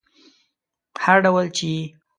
[1.03, 1.83] هر ډول چې یې